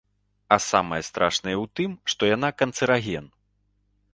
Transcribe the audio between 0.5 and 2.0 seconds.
А самае страшнае ў тым,